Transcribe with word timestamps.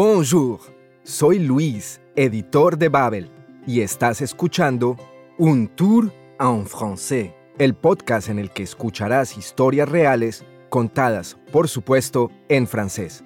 Bonjour, 0.00 0.60
soy 1.02 1.40
Luis, 1.40 2.00
editor 2.14 2.78
de 2.78 2.88
Babel, 2.88 3.32
y 3.66 3.80
estás 3.80 4.20
escuchando 4.20 4.96
Un 5.38 5.66
Tour 5.66 6.12
en 6.38 6.66
Français, 6.66 7.34
el 7.58 7.74
podcast 7.74 8.28
en 8.28 8.38
el 8.38 8.52
que 8.52 8.62
escucharás 8.62 9.36
historias 9.36 9.88
reales 9.88 10.44
contadas, 10.68 11.36
por 11.50 11.66
supuesto, 11.66 12.30
en 12.48 12.68
francés. 12.68 13.24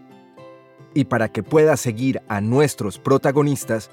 Y 0.94 1.04
para 1.04 1.28
que 1.28 1.42
puedas 1.42 1.78
seguir 1.78 2.22
a 2.26 2.40
nuestros 2.40 2.98
protagonistas, 2.98 3.90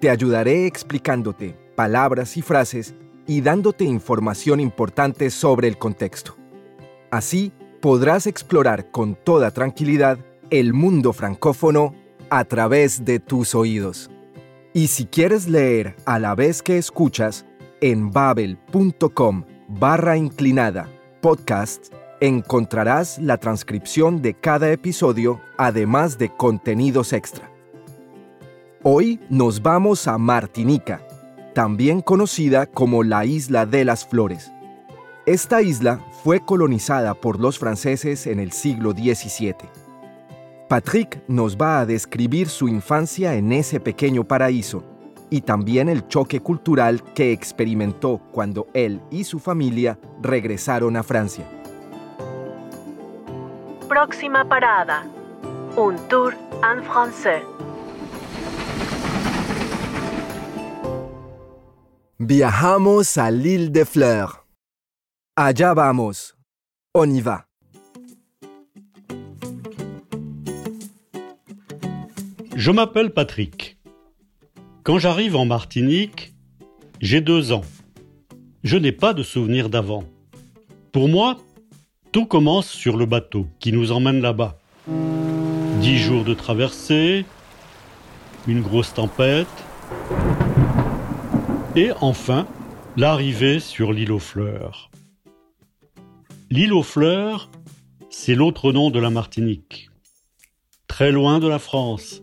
te 0.00 0.08
ayudaré 0.08 0.64
explicándote 0.66 1.54
palabras 1.76 2.38
y 2.38 2.40
frases 2.40 2.94
y 3.26 3.42
dándote 3.42 3.84
información 3.84 4.58
importante 4.58 5.28
sobre 5.28 5.68
el 5.68 5.76
contexto. 5.76 6.34
Así 7.10 7.52
podrás 7.82 8.26
explorar 8.26 8.90
con 8.90 9.16
toda 9.16 9.50
tranquilidad 9.50 10.18
el 10.48 10.72
mundo 10.72 11.12
francófono 11.12 12.00
a 12.32 12.46
través 12.46 13.04
de 13.04 13.20
tus 13.20 13.54
oídos. 13.54 14.10
Y 14.72 14.86
si 14.86 15.04
quieres 15.04 15.48
leer 15.48 15.94
a 16.06 16.18
la 16.18 16.34
vez 16.34 16.62
que 16.62 16.78
escuchas, 16.78 17.44
en 17.82 18.10
babel.com 18.10 19.44
barra 19.68 20.16
inclinada 20.16 20.88
podcast 21.20 21.92
encontrarás 22.22 23.18
la 23.18 23.36
transcripción 23.36 24.22
de 24.22 24.32
cada 24.32 24.72
episodio, 24.72 25.42
además 25.58 26.16
de 26.16 26.34
contenidos 26.34 27.12
extra. 27.12 27.50
Hoy 28.82 29.20
nos 29.28 29.60
vamos 29.60 30.08
a 30.08 30.16
Martinica, 30.16 31.06
también 31.54 32.00
conocida 32.00 32.64
como 32.64 33.02
la 33.02 33.26
Isla 33.26 33.66
de 33.66 33.84
las 33.84 34.06
Flores. 34.06 34.50
Esta 35.26 35.60
isla 35.60 36.00
fue 36.24 36.40
colonizada 36.40 37.12
por 37.12 37.38
los 37.38 37.58
franceses 37.58 38.26
en 38.26 38.40
el 38.40 38.52
siglo 38.52 38.92
XVII. 38.92 39.81
Patrick 40.72 41.22
nos 41.28 41.54
va 41.54 41.80
a 41.80 41.84
describir 41.84 42.48
su 42.48 42.66
infancia 42.66 43.34
en 43.34 43.52
ese 43.52 43.78
pequeño 43.78 44.24
paraíso 44.24 44.82
y 45.28 45.42
también 45.42 45.90
el 45.90 46.08
choque 46.08 46.40
cultural 46.40 47.02
que 47.12 47.30
experimentó 47.30 48.22
cuando 48.32 48.66
él 48.72 49.02
y 49.10 49.24
su 49.24 49.38
familia 49.38 49.98
regresaron 50.22 50.96
a 50.96 51.02
Francia. 51.02 51.46
Próxima 53.86 54.48
parada. 54.48 55.04
Un 55.76 55.98
tour 56.08 56.34
en 56.62 56.82
français. 56.84 57.42
Viajamos 62.18 63.18
a 63.18 63.30
l'île 63.30 63.68
de 63.68 63.84
Fleurs. 63.84 64.38
Allá 65.36 65.74
vamos. 65.74 66.34
On 66.94 67.14
y 67.14 67.20
va. 67.20 67.51
Je 72.62 72.70
m'appelle 72.70 73.10
Patrick. 73.10 73.76
Quand 74.84 75.00
j'arrive 75.00 75.34
en 75.34 75.44
Martinique, 75.44 76.32
j'ai 77.00 77.20
deux 77.20 77.50
ans. 77.50 77.64
Je 78.62 78.76
n'ai 78.76 78.92
pas 78.92 79.14
de 79.14 79.24
souvenir 79.24 79.68
d'avant. 79.68 80.04
Pour 80.92 81.08
moi, 81.08 81.38
tout 82.12 82.24
commence 82.24 82.68
sur 82.68 82.96
le 82.96 83.04
bateau 83.04 83.48
qui 83.58 83.72
nous 83.72 83.90
emmène 83.90 84.20
là-bas. 84.20 84.60
Dix 85.80 85.98
jours 85.98 86.22
de 86.22 86.34
traversée, 86.34 87.24
une 88.46 88.60
grosse 88.60 88.94
tempête, 88.94 89.48
et 91.74 91.90
enfin 92.00 92.46
l'arrivée 92.96 93.58
sur 93.58 93.92
l'île 93.92 94.12
aux 94.12 94.20
fleurs. 94.20 94.92
L'île 96.48 96.74
aux 96.74 96.84
fleurs, 96.84 97.50
c'est 98.08 98.36
l'autre 98.36 98.70
nom 98.70 98.90
de 98.90 99.00
la 99.00 99.10
Martinique. 99.10 99.90
Très 100.86 101.10
loin 101.10 101.40
de 101.40 101.48
la 101.48 101.58
France, 101.58 102.21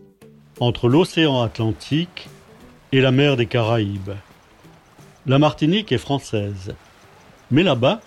entre 0.60 0.88
l'océan 0.88 1.42
Atlantique 1.42 2.28
et 2.92 3.00
la 3.00 3.10
mer 3.10 3.36
des 3.36 3.46
Caraïbes. 3.46 4.12
La 5.26 5.38
Martinique 5.38 5.90
est 5.90 5.98
française, 5.98 6.74
mais 7.50 7.62
là-bas, 7.62 8.00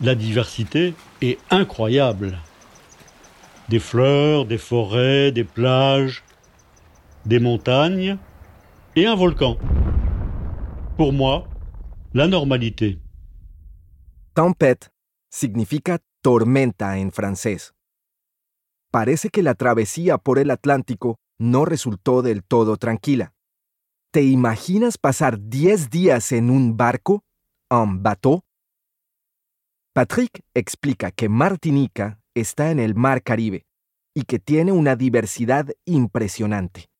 la 0.00 0.14
diversité 0.14 0.94
est 1.20 1.38
incroyable. 1.50 2.38
Des 3.68 3.80
fleurs, 3.80 4.46
des 4.46 4.58
forêts, 4.58 5.32
des 5.32 5.44
plages, 5.44 6.22
des 7.26 7.40
montagnes 7.40 8.16
et 8.94 9.06
un 9.06 9.16
volcan. 9.16 9.58
Pour 10.96 11.12
moi, 11.12 11.48
la 12.14 12.28
normalité. 12.28 12.98
Tempête 14.34 14.90
significa 15.30 15.98
tormenta 16.22 16.96
en 16.96 17.10
francés. 17.10 17.72
Parece 18.90 19.30
que 19.30 19.42
la 19.42 19.54
travesía 19.54 20.16
por 20.16 20.38
el 20.38 20.50
Atlántico 20.50 21.18
no 21.38 21.64
resultó 21.64 22.22
del 22.22 22.44
todo 22.44 22.76
tranquila. 22.76 23.34
¿Te 24.10 24.22
imaginas 24.22 24.98
pasar 24.98 25.38
10 25.38 25.90
días 25.90 26.32
en 26.32 26.50
un 26.50 26.76
barco, 26.76 27.24
en 27.70 28.02
bateau? 28.02 28.42
Patrick 29.92 30.44
explica 30.54 31.10
que 31.10 31.28
Martinica 31.28 32.20
está 32.34 32.70
en 32.70 32.78
el 32.78 32.94
Mar 32.94 33.22
Caribe 33.22 33.66
y 34.14 34.22
que 34.22 34.38
tiene 34.38 34.72
una 34.72 34.96
diversidad 34.96 35.68
impresionante. 35.84 36.90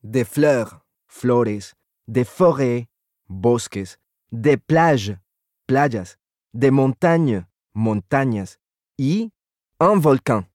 De 0.00 0.24
fleurs, 0.24 0.76
flores, 1.06 1.76
de 2.06 2.24
forêt, 2.24 2.88
bosques, 3.26 3.98
de 4.30 4.58
plage, 4.58 5.20
playas, 5.66 6.18
de 6.52 6.70
montaña, 6.70 7.50
montañas 7.72 8.60
y 8.96 9.32
un 9.78 10.00
volcán. 10.00 10.48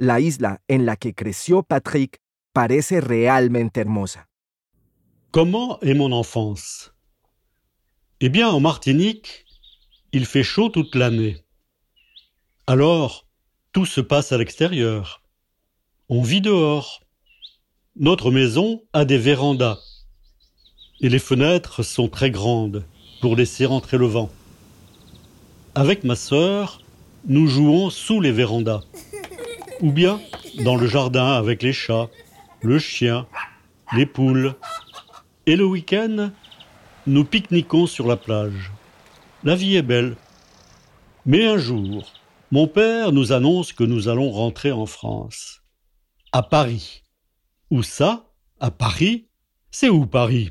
La 0.00 0.20
isla 0.20 0.60
en 0.68 0.86
la 0.86 0.96
que 0.96 1.12
creció 1.12 1.64
Patrick 1.64 2.20
parece 2.52 3.00
realmente 3.00 3.80
hermosa. 3.80 4.28
Comment 5.32 5.80
est 5.80 5.94
mon 5.94 6.12
enfance? 6.12 6.92
Eh 8.20 8.28
bien, 8.28 8.48
en 8.48 8.60
Martinique, 8.60 9.44
il 10.12 10.24
fait 10.24 10.44
chaud 10.44 10.68
toute 10.68 10.94
l'année. 10.94 11.44
Alors, 12.68 13.26
tout 13.72 13.86
se 13.86 14.00
passe 14.00 14.30
à 14.30 14.38
l'extérieur. 14.38 15.20
On 16.08 16.22
vit 16.22 16.40
dehors. 16.40 17.00
Notre 17.96 18.30
maison 18.30 18.84
a 18.92 19.04
des 19.04 19.18
vérandas. 19.18 19.80
Et 21.00 21.08
les 21.08 21.18
fenêtres 21.18 21.82
sont 21.82 22.08
très 22.08 22.30
grandes 22.30 22.84
pour 23.20 23.34
laisser 23.34 23.66
entrer 23.66 23.98
le 23.98 24.06
vent. 24.06 24.30
Avec 25.74 26.04
ma 26.04 26.14
sœur, 26.14 26.82
nous 27.26 27.48
jouons 27.48 27.90
sous 27.90 28.20
les 28.20 28.32
vérandas. 28.32 28.84
Ou 29.80 29.92
bien 29.92 30.20
dans 30.64 30.76
le 30.76 30.86
jardin 30.86 31.32
avec 31.32 31.62
les 31.62 31.72
chats, 31.72 32.08
le 32.62 32.78
chien, 32.78 33.26
les 33.92 34.06
poules. 34.06 34.54
Et 35.46 35.56
le 35.56 35.64
week-end, 35.64 36.30
nous 37.06 37.24
pique-niquons 37.24 37.86
sur 37.86 38.06
la 38.06 38.16
plage. 38.16 38.72
La 39.44 39.54
vie 39.54 39.76
est 39.76 39.82
belle. 39.82 40.16
Mais 41.24 41.46
un 41.46 41.58
jour, 41.58 42.12
mon 42.50 42.66
père 42.66 43.12
nous 43.12 43.32
annonce 43.32 43.72
que 43.72 43.84
nous 43.84 44.08
allons 44.08 44.30
rentrer 44.30 44.72
en 44.72 44.86
France. 44.86 45.62
À 46.32 46.42
Paris. 46.42 47.04
Où 47.70 47.82
ça? 47.82 48.24
À 48.60 48.70
Paris? 48.70 49.28
C'est 49.70 49.88
où 49.88 50.06
Paris? 50.06 50.50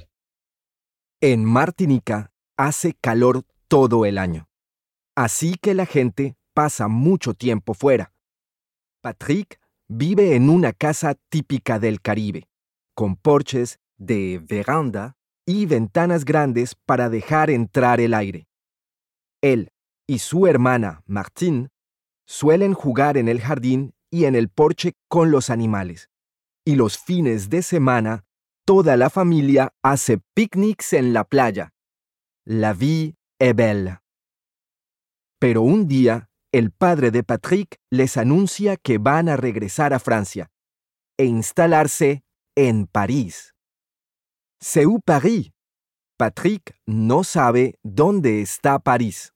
En 1.23 1.37
Martinica 1.37 2.31
hace 2.57 2.93
calor 3.01 3.41
todo 3.67 4.05
el 4.05 4.17
año. 4.17 4.47
Así 5.15 5.55
que 5.59 5.73
la 5.73 5.85
gente 5.85 6.35
pasa 6.53 6.87
mucho 6.87 7.33
tiempo 7.33 7.73
fuera. 7.73 8.13
Patrick 9.07 9.61
vive 9.87 10.35
en 10.35 10.49
una 10.49 10.73
casa 10.73 11.15
típica 11.29 11.79
del 11.79 12.01
Caribe, 12.01 12.49
con 12.93 13.15
porches 13.15 13.79
de 13.97 14.41
veranda 14.45 15.15
y 15.45 15.65
ventanas 15.65 16.25
grandes 16.25 16.75
para 16.75 17.09
dejar 17.09 17.49
entrar 17.49 18.01
el 18.01 18.13
aire. 18.13 18.49
Él 19.41 19.69
y 20.07 20.19
su 20.19 20.45
hermana, 20.45 21.03
Martine, 21.05 21.69
suelen 22.25 22.73
jugar 22.73 23.15
en 23.15 23.29
el 23.29 23.39
jardín 23.39 23.93
y 24.11 24.25
en 24.25 24.35
el 24.35 24.49
porche 24.49 24.91
con 25.07 25.31
los 25.31 25.49
animales. 25.49 26.09
Y 26.65 26.75
los 26.75 26.97
fines 26.97 27.49
de 27.49 27.61
semana, 27.61 28.25
toda 28.65 28.97
la 28.97 29.09
familia 29.09 29.71
hace 29.83 30.19
picnics 30.33 30.91
en 30.91 31.13
la 31.13 31.23
playa. 31.23 31.71
La 32.45 32.73
vie 32.73 33.15
est 33.39 33.55
belle. 33.55 33.99
Pero 35.39 35.61
un 35.61 35.87
día, 35.87 36.29
el 36.57 36.71
padre 36.71 37.11
de 37.11 37.21
Patrick 37.21 37.79
les 37.91 38.17
anuncia 38.17 38.77
que 38.77 38.97
van 38.97 39.29
a 39.29 39.37
regresar 39.37 39.93
a 39.93 39.99
Francia 39.99 40.49
e 41.15 41.25
instalarse 41.25 42.23
en 42.55 42.87
París. 42.87 43.53
C'est 44.59 44.85
où 44.85 44.99
Paris? 44.99 45.51
Patrick 46.17 46.73
no 46.87 47.23
sabe 47.23 47.75
dónde 47.83 48.41
está 48.41 48.79
París. 48.79 49.33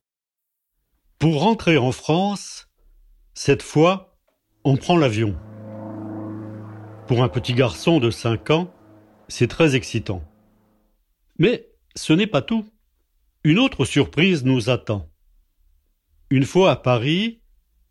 Pour 1.20 1.44
rentrer 1.44 1.78
en 1.78 1.92
France, 1.92 2.68
cette 3.36 3.62
fois, 3.62 4.18
on 4.64 4.76
prend 4.76 4.98
l'avion. 4.98 5.38
Pour 7.06 7.22
un 7.22 7.30
petit 7.30 7.54
garçon 7.54 8.00
de 8.00 8.10
5 8.10 8.50
ans, 8.50 8.74
c'est 9.28 9.48
très 9.48 9.76
excitant. 9.76 10.24
Mais 11.38 11.70
ce 11.96 12.14
n'est 12.14 12.26
pas 12.26 12.42
tout. 12.42 12.66
Une 13.44 13.60
autre 13.60 13.86
surprise 13.86 14.44
nous 14.44 14.72
attend. 14.72 15.11
Une 16.32 16.46
fois 16.46 16.72
à 16.72 16.76
Paris, 16.78 17.42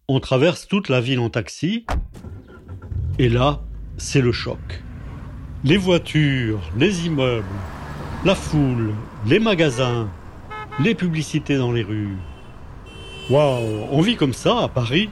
on 0.09 0.19
traverse 0.19 0.67
toute 0.67 0.89
la 0.89 1.03
ville 1.03 1.21
en 1.21 1.29
taxi, 1.29 1.85
et 3.19 3.29
là, 3.29 3.61
c'est 3.99 4.23
le 4.23 4.33
choc. 4.33 4.83
Les 5.63 5.77
voitures, 5.77 6.63
les 6.75 7.05
immeubles, 7.05 7.45
la 8.25 8.35
foule, 8.35 8.95
les 9.27 9.41
magasins, 9.41 10.09
les 10.83 10.95
publicités 10.95 11.59
dans 11.59 11.71
les 11.71 11.83
rues. 11.83 12.17
Waouh, 13.29 13.87
on 13.91 14.01
vit 14.01 14.17
comme 14.17 14.33
ça 14.33 14.61
à 14.61 14.69
Paris. 14.69 15.11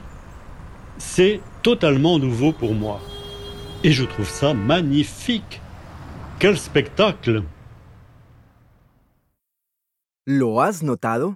C'est 0.97 1.39
totalement 1.61 2.17
nouveau 2.17 2.51
pour 2.51 2.73
moi. 2.73 2.99
Et 3.83 3.91
je 3.91 4.05
trouve 4.05 4.27
ça 4.27 4.55
magnifique. 4.55 5.61
Quel 6.39 6.57
spectacle 6.57 7.43
¿Lo 10.25 10.59
has 10.59 10.81
notado? 10.81 11.35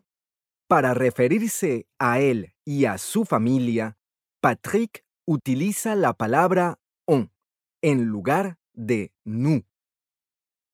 Para 0.68 0.94
referirse 0.94 1.88
a 2.00 2.20
él 2.20 2.54
y 2.66 2.86
a 2.86 2.98
su 2.98 3.26
familia, 3.26 3.98
Patrick 4.42 5.06
utiliza 5.26 5.96
la 5.96 6.14
palabra 6.14 6.80
on 7.06 7.32
en 7.82 8.06
lugar 8.06 8.58
de 8.74 9.12
nous. 9.24 9.64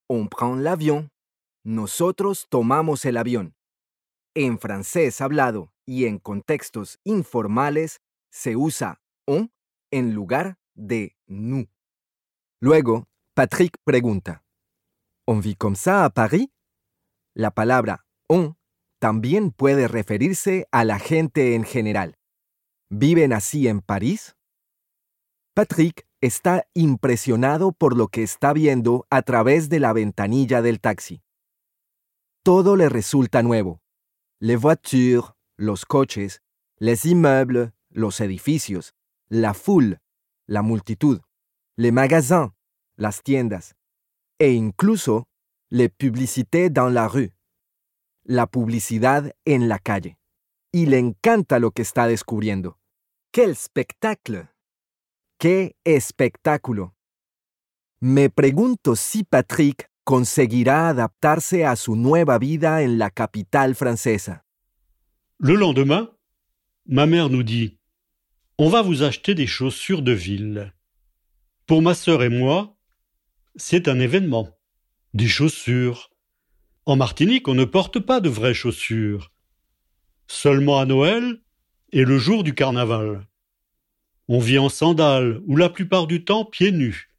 On 0.07 0.27
prend 0.27 0.55
l'avion. 0.61 1.09
Nosotros 1.63 2.47
tomamos 2.49 3.05
el 3.05 3.17
avión. 3.17 3.55
En 4.35 4.59
francés 4.59 5.21
hablado 5.21 5.73
y 5.85 6.05
en 6.05 6.19
contextos 6.19 6.99
informales 7.03 8.01
se 8.31 8.55
usa 8.55 9.01
on 9.27 9.51
en 9.91 10.13
lugar 10.13 10.57
de 10.75 11.15
nous. 11.27 11.67
Luego, 12.61 13.07
Patrick 13.33 13.77
pregunta, 13.83 14.43
¿On 15.27 15.39
vit 15.39 15.55
comme 15.55 15.75
ça 15.75 16.05
à 16.05 16.09
Paris? 16.09 16.51
La 17.35 17.51
palabra 17.51 18.05
on 18.29 18.55
también 18.99 19.51
puede 19.51 19.87
referirse 19.87 20.67
a 20.71 20.83
la 20.83 20.99
gente 20.99 21.55
en 21.55 21.63
general. 21.63 22.15
¿Viven 22.89 23.33
así 23.33 23.67
en 23.67 23.81
París? 23.81 24.35
Patrick 25.53 26.05
está 26.21 26.67
impresionado 26.73 27.71
por 27.71 27.95
lo 27.95 28.09
que 28.09 28.23
está 28.23 28.53
viendo 28.53 29.07
a 29.09 29.21
través 29.21 29.69
de 29.69 29.79
la 29.79 29.93
ventanilla 29.93 30.61
del 30.61 30.79
taxi. 30.79 31.21
Todo 32.43 32.75
le 32.75 32.89
resulta 32.89 33.41
nuevo. 33.41 33.81
Les 34.39 34.59
voitures, 34.59 35.33
los 35.57 35.85
coches, 35.85 36.41
les 36.77 37.05
immeubles, 37.05 37.71
los 37.89 38.21
edificios, 38.21 38.93
la 39.27 39.53
foule, 39.53 39.99
la 40.47 40.61
multitud, 40.61 41.21
les 41.77 41.91
magasins, 41.91 42.51
las 42.95 43.21
tiendas, 43.21 43.75
e 44.39 44.51
incluso 44.51 45.27
les 45.69 45.89
publicités 45.89 46.69
dans 46.69 46.89
la 46.89 47.07
rue, 47.07 47.33
la 48.29 48.45
publicidad 48.45 49.35
en 49.43 49.67
la 49.69 49.79
calle. 49.79 50.19
Y 50.71 50.85
le 50.85 50.99
encanta 50.99 51.57
lo 51.57 51.71
que 51.71 51.81
está 51.81 52.05
descubriendo. 52.05 52.77
¡Qué 53.31 53.45
espectáculo! 53.45 54.49
¡Qué 55.39 55.75
espectáculo! 55.83 56.95
Me 57.99 58.29
pregunto 58.29 58.95
si 58.95 59.23
Patrick 59.23 59.89
conseguirá 60.03 60.89
adaptarse 60.89 61.65
a 61.65 61.75
su 61.75 61.95
nueva 61.95 62.37
vida 62.37 62.83
en 62.83 62.99
la 62.99 63.09
capitale 63.09 63.73
francesa. 63.73 64.45
Le 65.39 65.55
lendemain, 65.55 66.11
ma 66.85 67.07
mère 67.07 67.29
nous 67.29 67.43
dit 67.43 67.79
On 68.59 68.69
va 68.69 68.83
vous 68.83 69.01
acheter 69.01 69.33
des 69.33 69.47
chaussures 69.47 70.03
de 70.03 70.11
ville. 70.11 70.75
Pour 71.65 71.81
ma 71.81 71.95
sœur 71.95 72.21
et 72.21 72.29
moi, 72.29 72.77
c'est 73.55 73.87
un 73.87 73.99
événement. 73.99 74.55
Des 75.15 75.27
chaussures. 75.27 76.11
En 76.89 76.95
Martinique, 76.95 77.47
on 77.47 77.53
ne 77.53 77.65
porte 77.65 77.99
pas 77.99 78.19
de 78.19 78.29
vraies 78.29 78.55
chaussures. 78.55 79.31
Seulement 80.25 80.79
à 80.79 80.87
Noël 80.87 81.37
et 81.91 82.03
le 82.03 82.17
jour 82.17 82.43
du 82.43 82.55
carnaval. 82.55 83.27
On 84.27 84.39
vit 84.39 84.57
en 84.57 84.69
sandales 84.69 85.39
ou 85.45 85.55
la 85.55 85.69
plupart 85.69 86.07
du 86.07 86.25
temps 86.25 86.45
pieds 86.45 86.71
nus. 86.71 87.11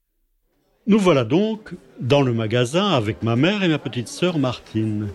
Nous 0.89 0.99
voilà 0.99 1.23
donc 1.23 1.73
dans 2.01 2.23
le 2.23 2.33
magasin 2.33 2.89
avec 2.89 3.23
ma 3.23 3.37
mère 3.37 3.63
et 3.63 3.69
ma 3.69 3.79
petite 3.79 4.09
sœur 4.09 4.41
Martine. 4.41 5.09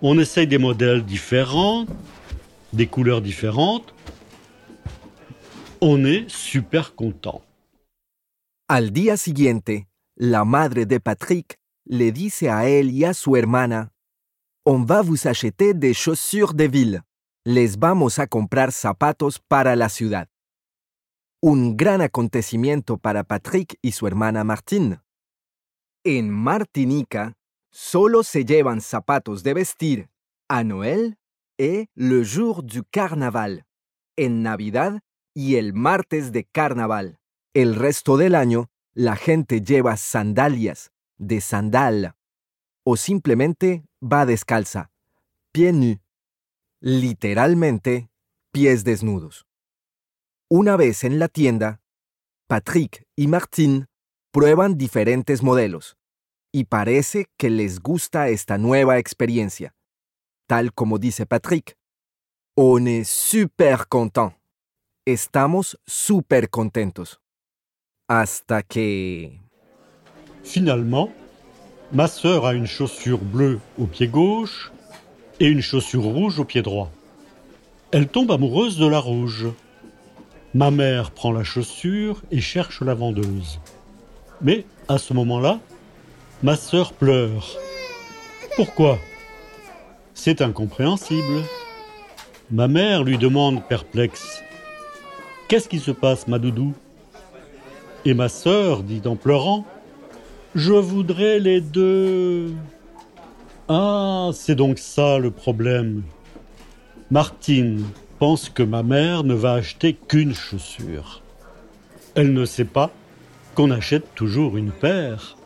On 0.00 0.18
essaye 0.18 0.46
des 0.46 0.56
modèles 0.56 1.04
différents, 1.04 1.84
des 2.72 2.86
couleurs 2.86 3.20
différentes. 3.20 3.92
On 5.82 6.02
est 6.06 6.24
super 6.30 6.94
content. 6.94 7.42
Al 8.68 8.90
día 8.90 9.18
siguiente, 9.18 9.84
la 10.16 10.46
madre 10.46 10.84
de 10.84 10.96
Patrick 10.96 11.57
le 11.88 12.12
dice 12.12 12.50
a 12.50 12.68
él 12.68 12.90
y 12.90 13.04
a 13.04 13.14
su 13.14 13.36
hermana, 13.36 13.92
On 14.64 14.84
va 14.84 15.00
vous 15.00 15.26
acheter 15.26 15.72
des 15.72 15.94
chaussures 15.94 16.52
de 16.52 16.64
ville. 16.64 17.02
Les 17.46 17.78
vamos 17.78 18.18
a 18.18 18.26
comprar 18.26 18.70
zapatos 18.72 19.38
para 19.38 19.74
la 19.74 19.88
ciudad. 19.88 20.28
Un 21.40 21.76
gran 21.76 22.02
acontecimiento 22.02 22.98
para 22.98 23.24
Patrick 23.24 23.78
y 23.80 23.92
su 23.92 24.06
hermana 24.06 24.44
Martine. 24.44 25.00
En 26.04 26.28
Martinica, 26.28 27.32
solo 27.70 28.22
se 28.22 28.44
llevan 28.44 28.82
zapatos 28.82 29.42
de 29.42 29.54
vestir 29.54 30.08
a 30.48 30.64
Noël 30.64 31.16
et 31.56 31.88
le 31.94 32.22
jour 32.22 32.62
du 32.62 32.82
carnaval, 32.84 33.64
en 34.16 34.42
Navidad 34.42 35.00
y 35.34 35.56
el 35.56 35.72
martes 35.72 36.32
de 36.32 36.44
carnaval. 36.44 37.18
El 37.54 37.74
resto 37.74 38.18
del 38.18 38.34
año, 38.34 38.66
la 38.92 39.16
gente 39.16 39.62
lleva 39.62 39.96
sandalias 39.96 40.90
de 41.18 41.40
sandal 41.40 42.14
o 42.84 42.96
simplemente 42.96 43.84
va 44.00 44.24
descalza, 44.24 44.90
pieds 45.52 45.74
nus, 45.74 45.98
literalmente 46.80 48.10
pies 48.52 48.84
desnudos. 48.84 49.46
Una 50.48 50.76
vez 50.76 51.04
en 51.04 51.18
la 51.18 51.28
tienda, 51.28 51.80
Patrick 52.46 53.06
y 53.14 53.26
Martine 53.26 53.86
prueban 54.30 54.78
diferentes 54.78 55.42
modelos 55.42 55.98
y 56.52 56.64
parece 56.64 57.26
que 57.36 57.50
les 57.50 57.80
gusta 57.80 58.28
esta 58.28 58.56
nueva 58.56 58.98
experiencia. 58.98 59.74
Tal 60.46 60.72
como 60.72 60.98
dice 60.98 61.26
Patrick, 61.26 61.76
on 62.54 62.88
est 62.88 63.10
super 63.10 63.86
content. 63.86 64.32
Estamos 65.04 65.78
súper 65.86 66.48
contentos. 66.48 67.20
Hasta 68.08 68.62
que... 68.62 69.47
Finalement, 70.48 71.10
ma 71.92 72.08
sœur 72.08 72.46
a 72.46 72.54
une 72.54 72.66
chaussure 72.66 73.18
bleue 73.18 73.60
au 73.78 73.84
pied 73.84 74.08
gauche 74.08 74.72
et 75.40 75.46
une 75.46 75.60
chaussure 75.60 76.04
rouge 76.04 76.38
au 76.38 76.44
pied 76.46 76.62
droit. 76.62 76.90
Elle 77.90 78.08
tombe 78.08 78.32
amoureuse 78.32 78.78
de 78.78 78.86
la 78.86 78.98
rouge. 78.98 79.48
Ma 80.54 80.70
mère 80.70 81.10
prend 81.10 81.32
la 81.32 81.44
chaussure 81.44 82.22
et 82.30 82.40
cherche 82.40 82.80
la 82.80 82.94
vendeuse. 82.94 83.60
Mais 84.40 84.64
à 84.88 84.96
ce 84.96 85.12
moment-là, 85.12 85.60
ma 86.42 86.56
sœur 86.56 86.94
pleure. 86.94 87.46
Pourquoi? 88.56 88.98
C'est 90.14 90.40
incompréhensible. 90.40 91.42
Ma 92.50 92.68
mère 92.68 93.04
lui 93.04 93.18
demande 93.18 93.62
perplexe. 93.68 94.42
Qu'est-ce 95.48 95.68
qui 95.68 95.78
se 95.78 95.90
passe, 95.90 96.26
ma 96.26 96.38
doudou? 96.38 96.72
Et 98.06 98.14
ma 98.14 98.30
sœur 98.30 98.82
dit 98.82 99.02
en 99.04 99.14
pleurant 99.14 99.66
Je 100.54 100.72
voudrais 100.72 101.38
les 101.38 101.60
deux. 101.60 102.54
Ah, 103.68 104.30
c'est 104.32 104.54
donc 104.54 104.78
ça 104.78 105.18
le 105.18 105.30
problème. 105.30 106.02
Martine 107.10 107.84
pense 108.18 108.48
que 108.48 108.62
ma 108.62 108.82
mère 108.82 109.24
ne 109.24 109.34
va 109.34 109.54
acheter 109.54 109.94
qu'une 109.94 110.34
chaussure. 110.34 111.22
Elle 112.14 112.32
ne 112.32 112.44
sait 112.44 112.64
pas 112.64 112.90
qu'on 113.54 113.70
achète 113.70 114.14
toujours 114.14 114.56
une 114.56 114.72
paire. 114.72 115.36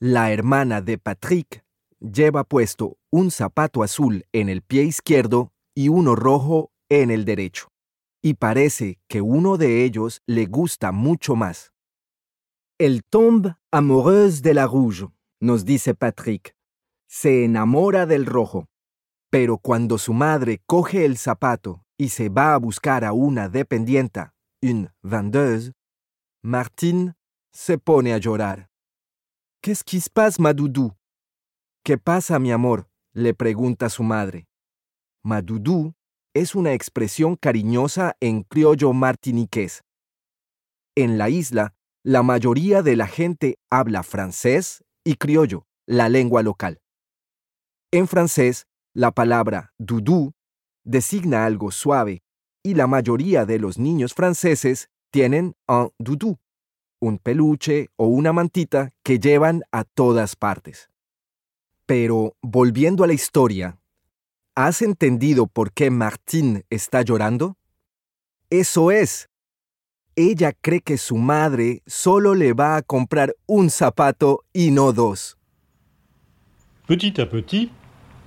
La 0.00 0.30
hermana 0.30 0.80
de 0.80 0.96
Patrick 0.96 1.62
lleva 2.00 2.44
puesto 2.44 2.98
un 3.12 3.30
zapato 3.30 3.82
azul 3.82 4.24
en 4.34 4.48
el 4.48 4.60
pie 4.62 4.82
izquierdo 4.82 5.52
y 5.74 5.88
uno 5.88 6.14
rojo 6.14 6.70
en 6.90 7.10
el 7.10 7.24
derecho. 7.24 7.68
Y 8.22 8.34
parece 8.34 8.98
que 9.08 9.20
uno 9.20 9.56
de 9.56 9.84
ellos 9.84 10.20
le 10.26 10.46
gusta 10.46 10.92
mucho 10.92 11.36
más. 11.36 11.72
El 12.78 13.04
tombe 13.04 13.56
amoureuse 13.72 14.42
de 14.42 14.52
la 14.52 14.66
rouge, 14.66 15.06
nos 15.40 15.64
dice 15.64 15.94
Patrick. 15.94 16.54
Se 17.08 17.42
enamora 17.42 18.04
del 18.04 18.26
rojo. 18.26 18.68
Pero 19.30 19.56
cuando 19.56 19.96
su 19.96 20.12
madre 20.12 20.60
coge 20.66 21.06
el 21.06 21.16
zapato 21.16 21.86
y 21.96 22.10
se 22.10 22.28
va 22.28 22.52
a 22.52 22.58
buscar 22.58 23.02
a 23.06 23.14
una 23.14 23.48
dependienta, 23.48 24.34
une 24.60 24.90
vendeuse, 25.02 25.72
Martine 26.42 27.14
se 27.50 27.78
pone 27.78 28.12
a 28.12 28.18
llorar. 28.18 28.68
¿Qu'est-ce 29.62 29.82
qui 29.82 29.98
se 29.98 30.10
passe, 30.10 30.38
ma 30.38 30.52
doudou? 30.52 30.92
¿Qué 31.82 31.96
pasa, 31.96 32.38
mi 32.38 32.52
amor? 32.52 32.90
le 33.14 33.32
pregunta 33.32 33.88
su 33.88 34.02
madre. 34.02 34.48
Ma 35.24 35.40
doudou 35.40 35.94
es 36.34 36.54
una 36.54 36.74
expresión 36.74 37.36
cariñosa 37.36 38.16
en 38.20 38.42
criollo 38.42 38.92
martiniqués. 38.92 39.82
En 40.94 41.16
la 41.16 41.30
isla, 41.30 41.72
la 42.06 42.22
mayoría 42.22 42.82
de 42.82 42.94
la 42.94 43.08
gente 43.08 43.58
habla 43.68 44.04
francés 44.04 44.84
y 45.02 45.16
criollo, 45.16 45.66
la 45.86 46.08
lengua 46.08 46.44
local. 46.44 46.78
En 47.90 48.06
francés, 48.06 48.68
la 48.94 49.10
palabra 49.10 49.72
doudou 49.76 50.30
designa 50.84 51.46
algo 51.46 51.72
suave 51.72 52.22
y 52.62 52.74
la 52.74 52.86
mayoría 52.86 53.44
de 53.44 53.58
los 53.58 53.76
niños 53.76 54.14
franceses 54.14 54.88
tienen 55.10 55.56
un 55.66 55.90
doudou, 55.98 56.38
un 57.00 57.18
peluche 57.18 57.88
o 57.96 58.06
una 58.06 58.32
mantita 58.32 58.92
que 59.02 59.18
llevan 59.18 59.64
a 59.72 59.82
todas 59.82 60.36
partes. 60.36 60.88
Pero 61.86 62.36
volviendo 62.40 63.02
a 63.02 63.08
la 63.08 63.14
historia, 63.14 63.80
¿has 64.54 64.80
entendido 64.80 65.48
por 65.48 65.72
qué 65.72 65.90
Martín 65.90 66.64
está 66.70 67.02
llorando? 67.02 67.56
Eso 68.48 68.92
es. 68.92 69.28
Ella 70.18 70.52
cree 70.52 70.80
que 70.80 70.96
su 70.96 71.16
madre 71.16 71.82
solo 71.86 72.34
le 72.34 72.54
va 72.54 72.76
a 72.76 72.82
comprar 72.82 73.34
un 73.46 73.68
zapato 73.68 74.44
y 74.54 74.70
no 74.70 74.90
dos. 74.90 75.36
Petit 76.86 77.20
à 77.20 77.26
petit, 77.26 77.70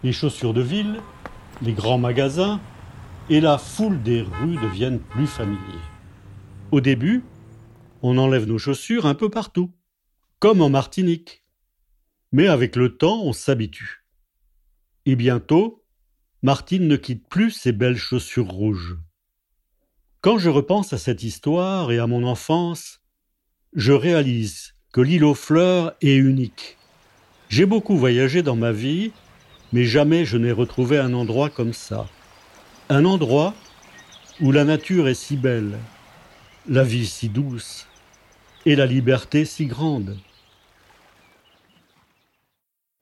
les 0.03 0.13
chaussures 0.13 0.53
de 0.53 0.61
ville, 0.61 1.01
les 1.63 1.73
grands 1.73 1.97
magasins 1.97 2.61
et 3.29 3.41
la 3.41 3.57
foule 3.57 4.03
des 4.03 4.21
rues 4.21 4.57
deviennent 4.57 4.99
plus 4.99 5.25
familiers. 5.25 5.81
Au 6.71 6.79
début, 6.79 7.23
on 8.03 8.19
enlève 8.19 8.45
nos 8.45 8.59
chaussures 8.59 9.07
un 9.07 9.15
peu 9.15 9.29
partout, 9.29 9.71
comme 10.37 10.61
en 10.61 10.69
Martinique. 10.69 11.43
Mais 12.31 12.47
avec 12.47 12.75
le 12.75 12.97
temps, 12.97 13.23
on 13.23 13.33
s'habitue. 13.33 14.05
Et 15.07 15.15
bientôt, 15.15 15.83
Martine 16.43 16.87
ne 16.87 16.97
quitte 16.97 17.27
plus 17.27 17.49
ses 17.49 17.71
belles 17.71 17.97
chaussures 17.97 18.47
rouges. 18.47 18.95
Quand 20.21 20.37
je 20.37 20.49
repense 20.49 20.91
à 20.91 20.97
cette 20.97 21.23
histoire 21.23 21.93
et 21.93 21.97
à 21.97 22.05
mon 22.05 22.25
enfance, 22.25 22.99
je 23.73 23.93
réalise 23.93 24.75
que 24.91 24.99
l'île 24.99 25.23
aux 25.23 25.33
fleurs 25.33 25.95
est 26.01 26.17
unique. 26.17 26.77
J'ai 27.47 27.65
beaucoup 27.65 27.95
voyagé 27.95 28.43
dans 28.43 28.57
ma 28.57 28.73
vie, 28.73 29.13
mais 29.71 29.85
jamais 29.85 30.25
je 30.25 30.35
n'ai 30.35 30.51
retrouvé 30.51 30.97
un 30.97 31.13
endroit 31.13 31.49
comme 31.49 31.71
ça. 31.71 32.05
Un 32.89 33.05
endroit 33.05 33.53
où 34.41 34.51
la 34.51 34.65
nature 34.65 35.07
est 35.07 35.13
si 35.13 35.37
belle, 35.37 35.79
la 36.67 36.83
vie 36.83 37.07
si 37.07 37.29
douce 37.29 37.87
et 38.65 38.75
la 38.75 38.85
liberté 38.85 39.45
si 39.45 39.67
grande. 39.67 40.17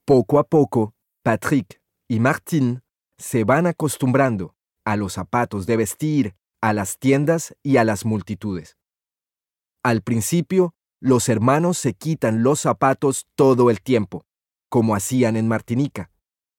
Poco 0.06 0.38
a 0.38 0.44
poco, 0.44 0.94
Patrick 1.24 1.82
y 2.10 2.20
Martín 2.20 2.82
se 3.18 3.44
van 3.44 3.66
acostumbrando 3.66 4.54
a 4.86 4.96
los 4.96 5.14
zapatos 5.14 5.66
de 5.66 5.78
vestir, 5.78 6.36
a 6.62 6.74
las 6.74 6.98
tiendas 6.98 7.56
y 7.64 7.78
a 7.78 7.84
las 7.84 8.06
multitudes. 8.06 8.78
Al 9.84 10.02
principio, 10.02 10.74
los 11.00 11.30
hermanos 11.30 11.78
se 11.78 11.94
quitan 11.94 12.44
los 12.44 12.62
zapatos 12.62 13.28
todo 13.36 13.70
el 13.70 13.82
tiempo, 13.82 14.26
como 14.70 14.96
hacían 14.96 15.38
en 15.38 15.48
Martinica. 15.48 16.12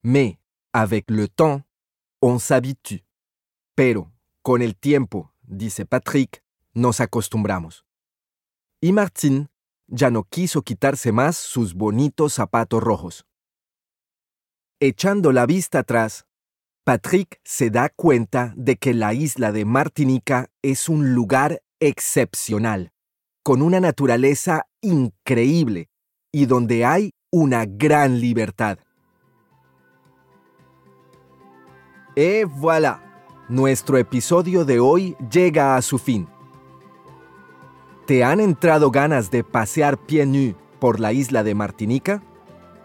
Mais, 0.02 0.38
avec 0.72 1.10
le 1.10 1.28
temps, 1.28 1.64
on 2.20 2.38
s'habitue. 2.38 3.04
Pero, 3.74 4.12
con 4.42 4.62
el 4.62 4.76
tiempo, 4.76 5.32
dice 5.42 5.84
Patrick, 5.84 6.42
nos 6.72 7.00
acostumbramos. 7.00 7.84
Y 8.80 8.92
Martín 8.92 9.50
ya 9.88 10.10
no 10.10 10.24
quiso 10.24 10.62
quitarse 10.62 11.12
más 11.12 11.36
sus 11.36 11.74
bonitos 11.74 12.34
zapatos 12.34 12.82
rojos. 12.82 13.26
Echando 14.80 15.32
la 15.32 15.46
vista 15.46 15.80
atrás, 15.80 16.27
Patrick 16.88 17.38
se 17.44 17.68
da 17.68 17.90
cuenta 17.90 18.54
de 18.56 18.76
que 18.76 18.94
la 18.94 19.12
isla 19.12 19.52
de 19.52 19.66
Martinica 19.66 20.48
es 20.62 20.88
un 20.88 21.12
lugar 21.12 21.60
excepcional, 21.80 22.92
con 23.42 23.60
una 23.60 23.78
naturaleza 23.78 24.64
increíble 24.80 25.90
y 26.32 26.46
donde 26.46 26.86
hay 26.86 27.10
una 27.30 27.66
gran 27.66 28.20
libertad. 28.20 28.78
Et 32.16 32.46
voilà, 32.46 33.02
nuestro 33.50 33.98
episodio 33.98 34.64
de 34.64 34.80
hoy 34.80 35.14
llega 35.30 35.76
a 35.76 35.82
su 35.82 35.98
fin. 35.98 36.26
¿Te 38.06 38.24
han 38.24 38.40
entrado 38.40 38.90
ganas 38.90 39.30
de 39.30 39.44
pasear 39.44 39.98
pieds 39.98 40.26
nus 40.26 40.54
por 40.80 41.00
la 41.00 41.12
isla 41.12 41.44
de 41.44 41.54
Martinica? 41.54 42.22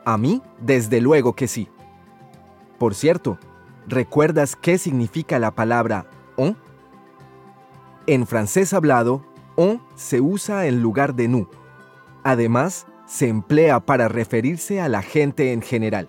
A 0.03 0.17
mí, 0.17 0.41
desde 0.59 0.99
luego 0.99 1.37
que 1.37 1.47
sí. 1.47 1.69
Por 2.77 2.95
cierto, 2.95 3.39
¿recuerdas 3.87 4.55
qué 4.55 4.77
significa 4.77 5.39
la 5.39 5.51
palabra 5.51 6.05
on? 6.35 6.57
En 8.07 8.27
francés 8.27 8.73
hablado, 8.73 9.25
on 9.55 9.81
se 9.95 10.21
usa 10.21 10.67
en 10.67 10.81
lugar 10.81 11.15
de 11.15 11.27
nu. 11.27 11.47
Además, 12.23 12.85
se 13.05 13.27
emplea 13.27 13.79
para 13.79 14.07
referirse 14.07 14.81
a 14.81 14.89
la 14.89 15.01
gente 15.01 15.53
en 15.53 15.61
general. 15.61 16.07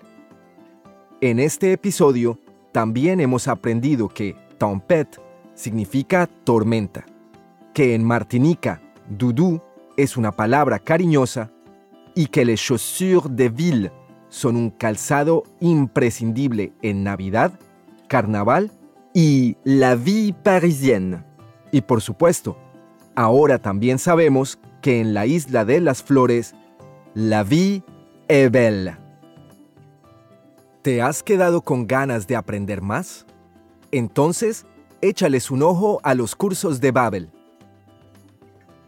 En 1.21 1.39
este 1.39 1.71
episodio, 1.71 2.39
también 2.71 3.19
hemos 3.19 3.47
aprendido 3.47 4.09
que 4.09 4.35
tempête 4.57 5.19
significa 5.53 6.27
tormenta, 6.27 7.05
que 7.73 7.95
en 7.95 8.03
Martinica, 8.03 8.81
doudou 9.09 9.61
es 9.97 10.17
una 10.17 10.31
palabra 10.31 10.79
cariñosa 10.79 11.51
y 12.15 12.27
que 12.27 12.43
les 12.45 12.61
chaussures 12.61 13.29
de 13.29 13.49
ville 13.49 13.91
son 14.35 14.57
un 14.57 14.69
calzado 14.69 15.43
imprescindible 15.61 16.73
en 16.81 17.05
Navidad, 17.05 17.57
Carnaval 18.09 18.69
y 19.13 19.55
la 19.63 19.95
vie 19.95 20.33
parisienne. 20.33 21.23
Y 21.71 21.79
por 21.79 22.01
supuesto, 22.01 22.57
ahora 23.15 23.59
también 23.59 23.97
sabemos 23.97 24.59
que 24.81 24.99
en 24.99 25.13
la 25.13 25.25
isla 25.25 25.63
de 25.63 25.79
las 25.79 26.03
flores, 26.03 26.53
la 27.13 27.45
vie 27.45 27.81
est 28.27 28.51
belle. 28.51 28.97
¿Te 30.81 31.01
has 31.01 31.23
quedado 31.23 31.61
con 31.61 31.87
ganas 31.87 32.27
de 32.27 32.35
aprender 32.35 32.81
más? 32.81 33.25
Entonces, 33.91 34.65
échales 34.99 35.49
un 35.49 35.63
ojo 35.63 36.01
a 36.03 36.13
los 36.13 36.35
cursos 36.35 36.81
de 36.81 36.91
Babel. 36.91 37.29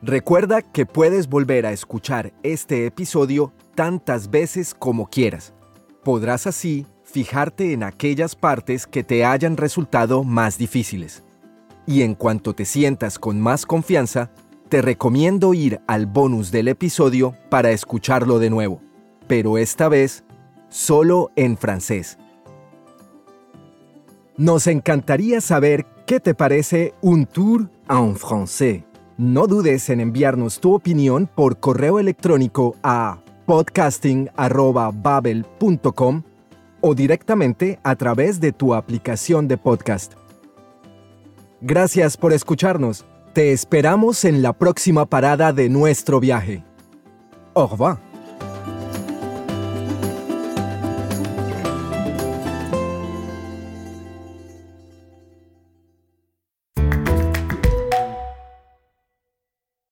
Recuerda 0.02 0.62
que 0.62 0.86
puedes 0.86 1.30
volver 1.30 1.66
a 1.66 1.72
escuchar 1.72 2.34
este 2.44 2.86
episodio 2.86 3.54
tantas 3.78 4.32
veces 4.32 4.74
como 4.74 5.08
quieras. 5.08 5.54
Podrás 6.04 6.48
así 6.48 6.88
fijarte 7.04 7.74
en 7.74 7.84
aquellas 7.84 8.36
partes 8.36 8.88
que 8.88 9.04
te 9.04 9.24
hayan 9.24 9.56
resultado 9.56 10.24
más 10.24 10.58
difíciles. 10.58 11.24
Y 11.86 12.02
en 12.02 12.16
cuanto 12.16 12.56
te 12.56 12.66
sientas 12.66 13.20
con 13.20 13.40
más 13.40 13.68
confianza, 13.68 14.32
te 14.68 14.82
recomiendo 14.82 15.54
ir 15.54 15.80
al 15.86 16.08
bonus 16.08 16.50
del 16.50 16.70
episodio 16.70 17.36
para 17.52 17.70
escucharlo 17.70 18.40
de 18.40 18.50
nuevo, 18.50 18.82
pero 19.28 19.60
esta 19.60 19.90
vez 19.90 20.24
solo 20.70 21.30
en 21.36 21.56
francés. 21.56 22.18
Nos 24.38 24.66
encantaría 24.66 25.40
saber 25.40 25.86
qué 26.08 26.20
te 26.20 26.34
parece 26.34 26.96
un 27.02 27.28
tour 27.28 27.70
en 27.88 28.16
français. 28.16 28.86
No 29.18 29.46
dudes 29.46 29.90
en 29.92 30.00
enviarnos 30.00 30.60
tu 30.60 30.74
opinión 30.74 31.30
por 31.34 31.60
correo 31.60 32.00
electrónico 32.00 32.76
a 32.82 33.20
podcasting.babel.com 33.48 36.22
o 36.82 36.94
directamente 36.94 37.80
a 37.84 37.96
través 37.96 38.40
de 38.40 38.52
tu 38.52 38.76
aplicación 38.76 39.48
de 39.48 39.58
podcast. 39.58 40.14
Gracias 41.62 42.18
por 42.18 42.34
escucharnos. 42.34 43.04
Te 43.34 43.52
esperamos 43.52 44.26
en 44.26 44.44
la 44.44 44.54
próxima 44.54 45.08
parada 45.08 45.54
de 45.54 45.70
nuestro 45.70 46.20
viaje. 46.20 46.64
Au 47.56 47.68
revoir. 47.68 48.07